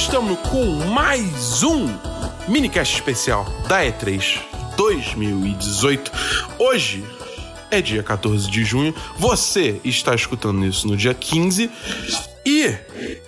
[0.00, 1.86] estamos com mais um
[2.48, 4.40] minicast especial da E3
[4.74, 6.10] 2018.
[6.58, 7.04] Hoje
[7.70, 11.70] é dia 14 de junho, você está escutando isso no dia 15
[12.44, 12.74] e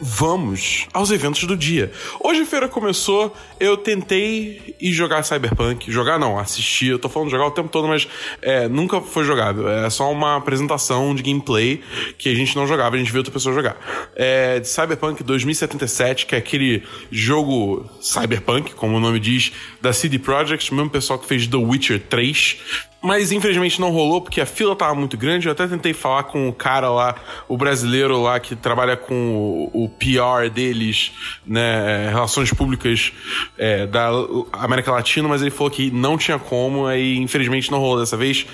[0.01, 1.93] vamos aos eventos do dia.
[2.21, 5.91] Hoje a feira começou, eu tentei ir jogar Cyberpunk.
[5.91, 6.89] Jogar não, assistir.
[6.89, 8.09] Eu tô falando jogar o tempo todo, mas
[8.41, 9.69] é, nunca foi jogado.
[9.69, 11.83] É só uma apresentação de gameplay
[12.17, 13.77] que a gente não jogava, a gente viu outra pessoa jogar.
[14.17, 20.19] É de Cyberpunk 2077, que é aquele jogo Cyberpunk, como o nome diz, da CD
[20.19, 22.92] Projekt, mesmo pessoal que fez The Witcher 3.
[23.03, 25.47] Mas infelizmente não rolou porque a fila tava muito grande.
[25.47, 27.17] Eu até tentei falar com o cara lá,
[27.49, 31.11] o brasileiro lá que trabalha com o, o PR deles,
[31.45, 33.13] né, relações públicas
[33.59, 34.11] é, da
[34.53, 38.47] América Latina, mas ele falou que não tinha como, aí infelizmente não rolou dessa vez.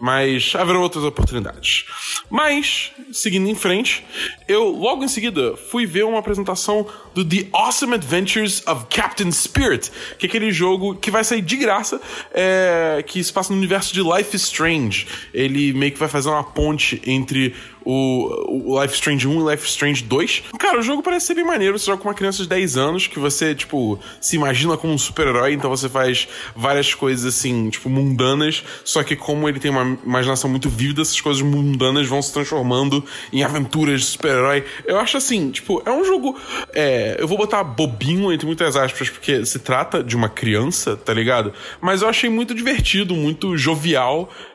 [0.00, 1.84] Mas haverão outras oportunidades.
[2.30, 4.04] Mas, seguindo em frente,
[4.46, 9.90] eu logo em seguida fui ver uma apresentação do The Awesome Adventures of Captain Spirit,
[10.18, 12.00] que é aquele jogo que vai sair de graça,
[12.32, 15.06] é, que se passa no universo de Life Strange.
[15.32, 17.54] Ele meio que vai fazer uma ponte entre
[17.86, 20.42] o, o Life Strange 1 e Life Strange 2.
[20.58, 21.78] Cara, o jogo parece ser bem maneiro.
[21.78, 24.98] Você joga com uma criança de 10 anos que você, tipo, se imagina como um
[24.98, 28.64] super-herói, então você faz várias coisas assim, tipo, mundanas.
[28.84, 33.04] Só que como ele tem uma imaginação muito vívida, essas coisas mundanas vão se transformando
[33.32, 34.64] em aventuras de super-herói.
[34.84, 36.36] Eu acho assim, tipo, é um jogo.
[36.74, 41.14] É, eu vou botar bobinho entre muitas aspas, porque se trata de uma criança, tá
[41.14, 41.52] ligado?
[41.80, 43.85] Mas eu achei muito divertido, muito jovial.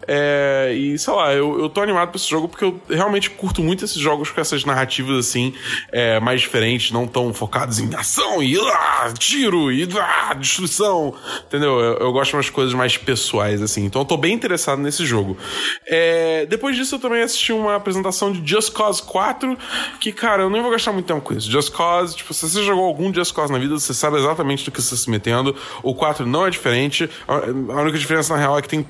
[0.08, 3.62] É, e sei lá, eu, eu tô animado pra esse jogo porque eu realmente curto
[3.62, 5.54] muito esses jogos com essas narrativas assim,
[5.92, 11.14] é, mais diferentes, não tão focados em ação e ah, tiro e ah, destruição,
[11.46, 11.80] entendeu?
[11.80, 15.06] Eu, eu gosto de umas coisas mais pessoais assim, então eu tô bem interessado nesse
[15.06, 15.38] jogo.
[15.86, 19.58] É, depois disso eu também assisti uma apresentação de Just Cause 4,
[20.00, 21.50] que cara, eu nem vou gastar muito tempo com isso.
[21.50, 24.72] Just Cause, tipo, se você jogou algum Just Cause na vida, você sabe exatamente do
[24.72, 25.56] que você está se metendo.
[25.84, 28.82] O 4 não é diferente, a única diferença na real é que tem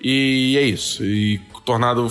[0.00, 1.04] e é isso.
[1.04, 2.08] E Tornado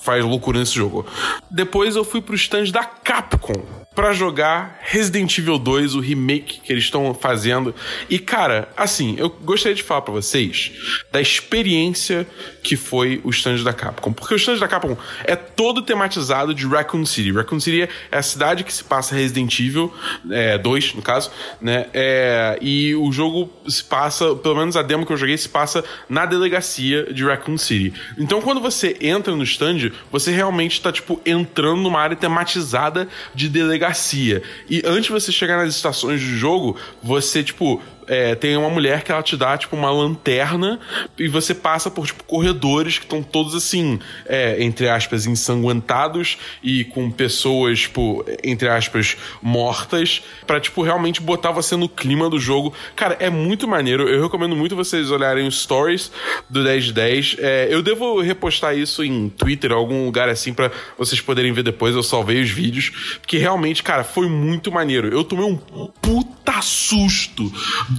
[0.00, 1.06] faz loucura nesse jogo.
[1.50, 3.62] Depois eu fui pro stand da Capcom
[3.98, 7.74] para jogar Resident Evil 2, o remake que eles estão fazendo.
[8.08, 10.70] E cara, assim, eu gostaria de falar para vocês
[11.10, 12.24] da experiência
[12.62, 16.64] que foi o stand da Capcom, porque o stand da Capcom é todo tematizado de
[16.64, 17.32] Raccoon City.
[17.32, 19.92] Raccoon City é a cidade que se passa Resident Evil
[20.30, 21.86] é, 2, no caso, né?
[21.92, 25.84] É, e o jogo se passa, pelo menos a demo que eu joguei, se passa
[26.08, 27.92] na delegacia de Raccoon City.
[28.16, 33.48] Então, quando você entra no stand, você realmente tá, tipo, entrando numa área tematizada de
[33.48, 34.42] delegacia delegacia.
[34.68, 39.02] E antes de você chegar nas estações do jogo, você, tipo, é, tem uma mulher
[39.02, 40.80] que ela te dá, tipo, uma lanterna
[41.18, 46.84] e você passa por, tipo, corredores que estão todos, assim, é, entre aspas, ensanguentados e
[46.84, 52.72] com pessoas, tipo, entre aspas, mortas, para tipo, realmente botar você no clima do jogo.
[52.96, 54.08] Cara, é muito maneiro.
[54.08, 56.10] Eu recomendo muito vocês olharem os stories
[56.48, 57.36] do 1010.
[57.38, 61.94] É, eu devo repostar isso em Twitter, algum lugar assim, para vocês poderem ver depois.
[61.94, 65.08] Eu salvei os vídeos, porque realmente, cara, foi muito maneiro.
[65.08, 65.56] Eu tomei um
[66.00, 67.52] puta susto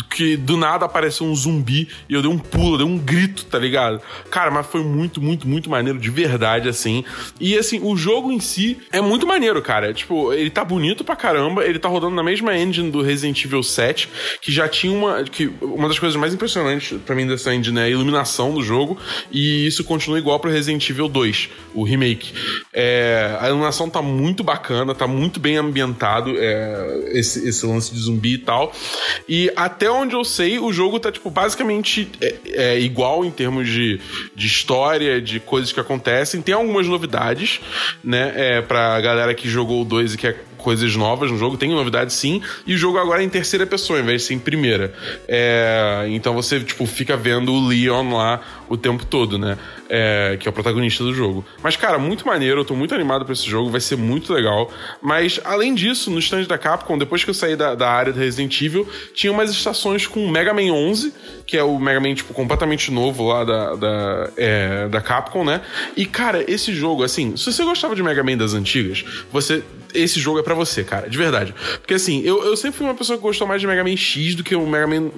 [0.10, 3.58] que do nada apareceu um zumbi e eu dei um pulo, dei um grito, tá
[3.58, 4.02] ligado?
[4.30, 7.04] Cara, mas foi muito, muito, muito maneiro, de verdade, assim.
[7.40, 9.94] E assim, o jogo em si é muito maneiro, cara.
[9.94, 13.64] Tipo, ele tá bonito pra caramba, ele tá rodando na mesma engine do Resident Evil
[13.64, 14.10] 7,
[14.42, 15.24] que já tinha uma.
[15.24, 18.98] que Uma das coisas mais impressionantes para mim dessa engine é a iluminação do jogo,
[19.31, 22.34] e isso continua igual pro Resident Evil 2, o remake.
[22.74, 28.00] É, a iluminação tá muito bacana, tá muito bem ambientado, é, esse, esse lance de
[28.00, 28.74] zumbi e tal.
[29.28, 33.67] E até onde eu sei, o jogo tá, tipo, basicamente é, é, igual em termos
[33.67, 34.00] de,
[34.35, 36.41] de história, de coisas que acontecem.
[36.41, 37.59] Tem algumas novidades,
[38.03, 38.33] né?
[38.36, 42.15] É, pra galera que jogou o 2 e quer coisas novas no jogo, tem novidades
[42.15, 44.94] sim, e o jogo agora é em terceira pessoa, em vez de ser em primeira.
[45.27, 49.57] É, então você, tipo, fica vendo o Leon lá o tempo todo, né?
[49.89, 51.44] É, que é o protagonista do jogo.
[51.62, 54.71] Mas, cara, muito maneiro, eu tô muito animado pra esse jogo, vai ser muito legal.
[55.01, 58.19] Mas, além disso, no stand da Capcom, depois que eu saí da, da área do
[58.19, 61.13] Resident Evil, tinha umas estações com Mega Man 11,
[61.45, 65.62] que é o Mega Man, tipo, completamente novo lá da, da, é, da Capcom, né?
[65.98, 69.63] E, cara, esse jogo, assim, se você gostava de Mega Man das antigas, você
[69.94, 71.54] esse jogo é para você, cara, de verdade.
[71.80, 74.36] Porque assim, eu, eu sempre fui uma pessoa que gostou mais de Mega Man X
[74.36, 75.12] do que o Mega Man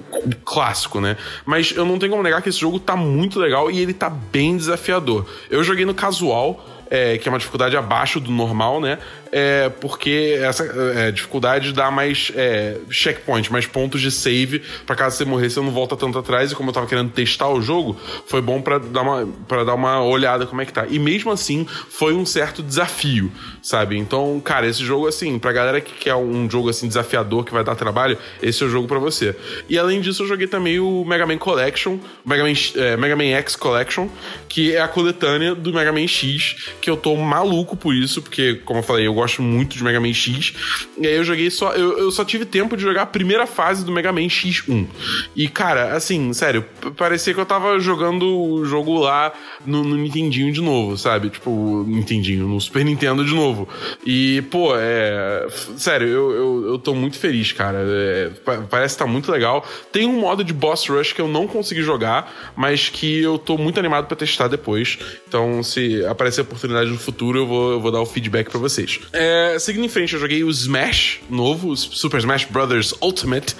[0.44, 1.16] clássico, né?
[1.44, 4.08] Mas eu não tenho como negar que esse jogo tá muito legal e ele tá
[4.08, 5.26] bem desafiador.
[5.50, 8.98] Eu joguei no casual, é, que é uma dificuldade abaixo do normal, né?
[9.34, 15.16] É porque essa é, dificuldade dá mais é, checkpoint, mais pontos de save para caso
[15.16, 16.52] você morrer, você não volta tanto atrás.
[16.52, 19.74] E como eu tava querendo testar o jogo, foi bom para dar uma para dar
[19.74, 20.84] uma olhada como é que tá.
[20.86, 23.96] E mesmo assim, foi um certo desafio, sabe?
[23.96, 27.64] Então, cara, esse jogo assim, pra galera que quer um jogo assim desafiador que vai
[27.64, 29.34] dar trabalho, esse é o jogo para você.
[29.66, 33.30] E além disso, eu joguei também o Mega Man Collection, Mega Man, é, Mega Man
[33.38, 34.08] X Collection,
[34.46, 38.56] que é a coletânea do Mega Man X, que eu tô maluco por isso, porque
[38.64, 40.52] como eu falei, eu gosto muito de Mega Man X.
[40.98, 41.70] E aí eu joguei só.
[41.72, 44.88] Eu, eu só tive tempo de jogar a primeira fase do Mega Man X1.
[45.36, 46.64] E, cara, assim, sério,
[46.96, 49.32] parecia que eu tava jogando o jogo lá
[49.64, 51.30] no, no Nintendinho de novo, sabe?
[51.30, 53.68] Tipo, Nintendinho, no Super Nintendo de novo.
[54.04, 55.46] E, pô, é.
[55.76, 57.78] Sério, eu, eu, eu tô muito feliz, cara.
[57.78, 58.30] É,
[58.68, 59.64] parece que tá muito legal.
[59.92, 63.56] Tem um modo de Boss Rush que eu não consegui jogar, mas que eu tô
[63.56, 64.98] muito animado para testar depois.
[65.28, 68.58] Então, se aparecer a oportunidade no futuro, eu vou, eu vou dar o feedback para
[68.58, 69.00] vocês.
[69.12, 72.94] É, seguindo em frente, eu joguei o Smash novo, o Super Smash Bros.
[73.00, 73.54] Ultimate.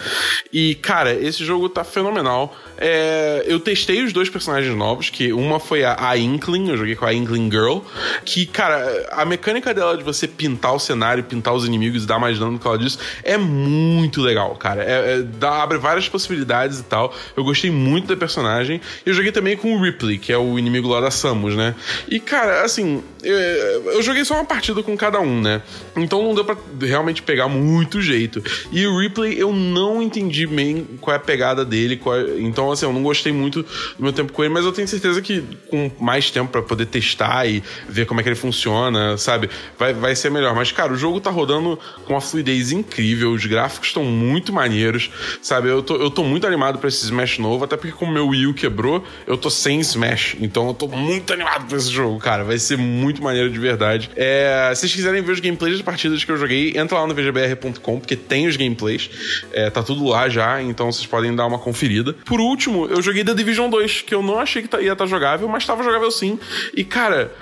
[0.52, 2.56] E, cara, esse jogo tá fenomenal.
[2.78, 6.96] É, eu testei os dois personagens novos, que uma foi a, a Inkling, eu joguei
[6.96, 7.78] com a Inkling Girl,
[8.24, 12.18] que, cara, a mecânica dela de você pintar o cenário, pintar os inimigos e dar
[12.18, 14.82] mais dano do que ela diz, é muito legal, cara.
[14.82, 17.14] É, é, dá, abre várias possibilidades e tal.
[17.36, 18.80] Eu gostei muito da personagem.
[19.04, 21.74] Eu joguei também com o Ripley, que é o inimigo lá da Samus, né?
[22.08, 25.62] E, cara, assim, eu, eu joguei só uma partida com cada um, né?
[25.96, 28.42] Então não deu pra realmente pegar muito jeito.
[28.72, 32.00] E o Ripley, eu não entendi bem qual é a pegada dele.
[32.04, 32.40] É...
[32.40, 35.22] Então, assim, eu não gostei muito do meu tempo com ele, mas eu tenho certeza
[35.22, 39.48] que com mais tempo para poder testar e ver como é que ele funciona, sabe?
[39.78, 40.54] Vai, vai ser melhor.
[40.54, 45.10] Mas, cara, o jogo tá rodando com uma fluidez incrível, os gráficos estão muito maneiros,
[45.40, 45.68] sabe?
[45.68, 48.46] Eu tô, eu tô muito animado para esse Smash novo, até porque como meu Wii
[48.48, 50.36] U quebrou, eu tô sem Smash.
[50.40, 52.42] Então eu tô muito animado pra esse jogo, cara.
[52.42, 52.91] Vai ser muito
[53.22, 54.10] maneiro de verdade.
[54.16, 57.14] É, se vocês quiserem ver os gameplays das partidas que eu joguei, entra lá no
[57.14, 59.10] vgbr.com, porque tem os gameplays.
[59.52, 62.12] É, tá tudo lá já, então vocês podem dar uma conferida.
[62.24, 65.04] Por último, eu joguei The Division 2, que eu não achei que tá, ia estar
[65.04, 66.38] tá jogável, mas estava jogável sim.
[66.74, 67.32] E, cara,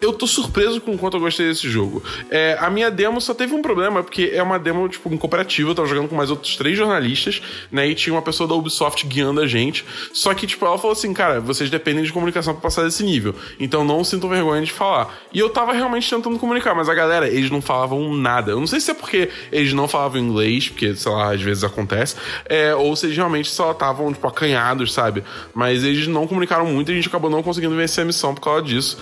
[0.00, 2.02] eu tô surpreso com o quanto eu gostei desse jogo.
[2.30, 5.70] É, a minha demo só teve um problema, porque é uma demo, tipo, em cooperativo,
[5.70, 7.88] eu tava jogando com mais outros três jornalistas, né?
[7.88, 9.84] E tinha uma pessoa da Ubisoft guiando a gente.
[10.12, 13.34] Só que, tipo, ela falou assim, cara, vocês dependem de comunicação pra passar desse nível.
[13.58, 15.12] Então não sintam vergonha de falar.
[15.32, 18.52] E eu tava realmente tentando comunicar, mas a galera, eles não falavam nada.
[18.52, 21.64] Eu não sei se é porque eles não falavam inglês, porque, sei lá, às vezes
[21.64, 22.14] acontece,
[22.46, 25.24] é, ou se eles realmente só estavam, tipo, acanhados, sabe?
[25.52, 28.40] Mas eles não comunicaram muito e a gente acabou não conseguindo vencer a missão por
[28.40, 28.98] causa disso.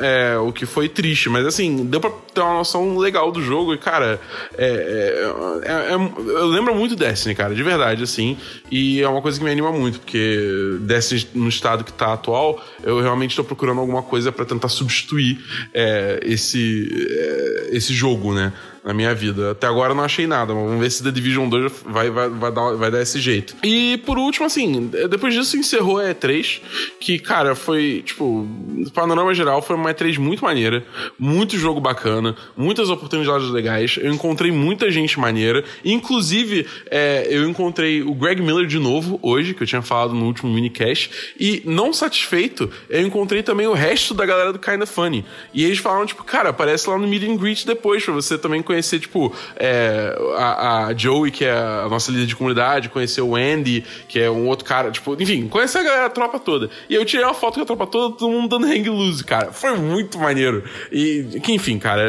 [0.00, 3.72] É, o que foi triste, mas assim, deu pra ter uma noção legal do jogo
[3.72, 4.20] e, cara,
[4.56, 8.36] é, é, é, é eu lembro muito Destiny, cara, de verdade, assim,
[8.70, 12.62] e é uma coisa que me anima muito, porque Destiny no estado que tá atual,
[12.82, 15.38] eu realmente tô procurando alguma coisa para tentar substituir
[15.72, 18.52] é, esse, é, esse jogo, né?
[18.86, 19.50] na minha vida.
[19.50, 22.28] Até agora eu não achei nada, mas vamos ver se The Division 2 vai, vai,
[22.28, 23.56] vai, dar, vai dar esse jeito.
[23.64, 26.60] E por último, assim, depois disso encerrou a E3,
[27.00, 30.84] que, cara, foi, tipo, no panorama geral, foi uma E3 muito maneira,
[31.18, 32.25] muito jogo bacana,
[32.56, 33.98] muitas oportunidades legais.
[34.00, 39.54] Eu encontrei muita gente maneira, inclusive é, eu encontrei o Greg Miller de novo hoje,
[39.54, 44.14] que eu tinha falado no último minicast, e não satisfeito, eu encontrei também o resto
[44.14, 45.24] da galera do Kinda Funny.
[45.52, 48.62] E eles falaram, tipo, cara, aparece lá no Meet and Greet depois, pra você também
[48.62, 53.34] conhecer, tipo, é, a, a, Joey, que é a nossa líder de comunidade, conhecer o
[53.34, 56.70] Andy, que é um outro cara, tipo, enfim, conhecer a, galera, a tropa toda.
[56.88, 59.52] E eu tirei uma foto com a tropa toda, todo mundo dando hang loose, cara.
[59.52, 60.64] Foi muito maneiro.
[60.90, 62.02] E, que, enfim, cara,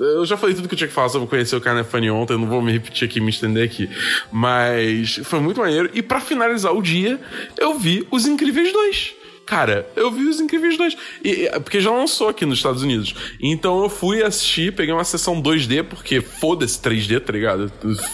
[0.00, 2.38] eu já falei tudo que eu tinha que falar sobre conhecer o Funny ontem, eu
[2.38, 3.88] não vou me repetir aqui, me estender aqui.
[4.30, 5.90] Mas foi muito maneiro.
[5.92, 7.20] E para finalizar o dia,
[7.58, 9.21] eu vi Os Incríveis 2.
[9.44, 10.96] Cara, eu vi os Incríveis 2.
[11.24, 13.14] E, porque já lançou aqui nos Estados Unidos.
[13.40, 17.70] Então eu fui assistir, peguei uma sessão 2D, porque foda-se 3D, tá ligado?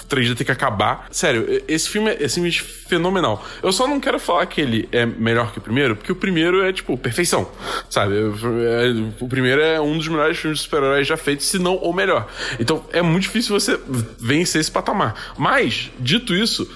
[0.08, 1.06] 3D tem que acabar.
[1.10, 3.44] Sério, esse filme é simplesmente fenomenal.
[3.62, 6.62] Eu só não quero falar que ele é melhor que o primeiro, porque o primeiro
[6.62, 7.50] é, tipo, perfeição.
[7.88, 8.16] Sabe?
[8.16, 11.92] É, o primeiro é um dos melhores filmes de super-heróis já feitos, se não o
[11.92, 12.26] melhor.
[12.58, 13.78] Então é muito difícil você
[14.18, 15.34] vencer esse patamar.
[15.36, 16.68] Mas, dito isso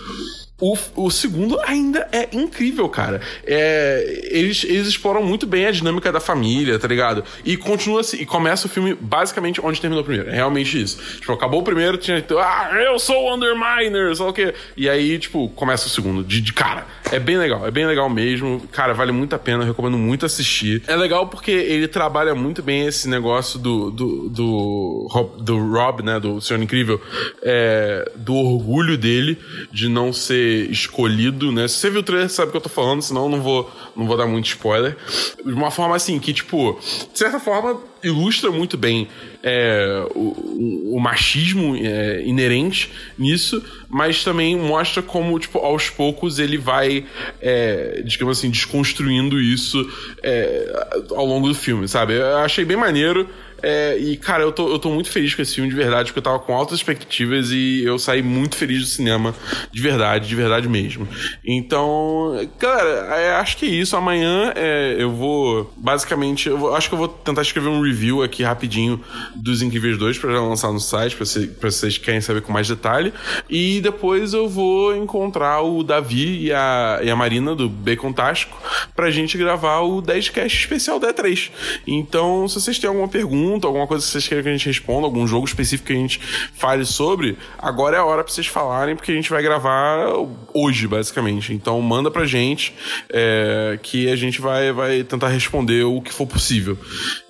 [0.63, 3.21] o, o segundo ainda é incrível, cara.
[3.45, 7.25] É, eles, eles exploram muito bem a dinâmica da família, tá ligado?
[7.45, 10.31] E continua assim, e começa o filme basicamente onde terminou o primeiro.
[10.31, 11.03] É realmente isso.
[11.19, 12.25] Tipo, acabou o primeiro, tinha.
[12.39, 14.55] Ah, eu sou o Underminer, só o quê?
[14.77, 16.87] E aí, tipo, começa o segundo, de, de cara.
[17.11, 18.63] É bem legal, é bem legal mesmo.
[18.71, 20.85] Cara, vale muito a pena, recomendo muito assistir.
[20.87, 23.91] É legal porque ele trabalha muito bem esse negócio do.
[23.91, 25.09] do, do,
[25.41, 26.21] do Rob, né?
[26.21, 27.01] Do Senhor Incrível.
[27.43, 29.37] É, do orgulho dele
[29.73, 31.69] de não ser escolhido, né?
[31.69, 33.71] Se você viu o trailer, sabe o que eu tô falando, senão eu não vou,
[33.97, 34.97] não vou dar muito spoiler.
[35.45, 36.79] De uma forma assim, que, tipo,
[37.13, 39.09] de certa forma, ilustra muito bem
[39.43, 46.57] é, o, o, machismo é, inerente nisso, mas também mostra como, tipo, aos poucos ele
[46.57, 47.05] vai,
[47.41, 49.85] é, digamos assim, desconstruindo isso
[50.23, 52.15] é, ao longo do filme, sabe?
[52.15, 53.29] Eu achei bem maneiro.
[53.65, 56.19] É, e, cara, eu tô, eu tô muito feliz com esse filme, de verdade, porque
[56.19, 59.33] eu tava com altas expectativas e eu saí muito feliz do cinema,
[59.71, 61.07] de verdade, de verdade mesmo.
[61.45, 63.97] Então, cara, é, acho que é isso.
[63.97, 64.53] Amanhã
[64.99, 67.92] eu vou, basicamente, eu vou, acho que eu vou tentar escrever um review
[68.23, 69.01] aqui rapidinho
[69.35, 72.69] dos Incríveis 2 pra já lançar no site, pra vocês que querem saber com mais
[72.69, 73.13] detalhe.
[73.49, 78.57] E depois eu vou encontrar o Davi e a, e a Marina do Bacon Tástico
[78.95, 81.51] pra gente gravar o 10cast especial da E3.
[81.87, 85.07] Então, se vocês têm alguma pergunta, alguma coisa que vocês queiram que a gente responda,
[85.07, 86.21] algum jogo específico que a gente
[86.55, 90.07] fale sobre, agora é a hora pra vocês falarem, porque a gente vai gravar
[90.55, 91.53] hoje, basicamente.
[91.53, 92.75] Então manda pra gente
[93.11, 96.79] é, que a gente vai, vai tentar responder o que for possível.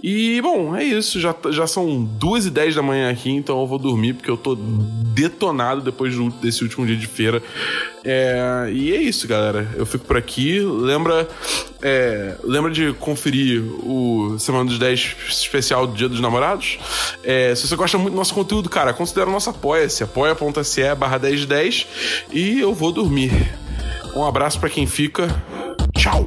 [0.02, 1.20] E, bom, é isso.
[1.20, 4.36] Já, já são duas e dez da manhã aqui, então eu vou dormir, porque eu
[4.36, 7.42] tô detonado depois do, desse último dia de feira.
[8.04, 9.68] É, e é isso, galera.
[9.76, 10.60] Eu fico por aqui.
[10.60, 11.28] Lembra,
[11.80, 16.78] é, lembra de conferir o Semana dos 10 especial do Dia dos Namorados?
[17.22, 21.18] É, se você gosta muito do nosso conteúdo, cara, considera o nosso apoia-se, apoia.se barra
[21.18, 21.86] 1010
[22.32, 23.32] e eu vou dormir.
[24.14, 25.28] Um abraço para quem fica.
[25.96, 26.26] Tchau!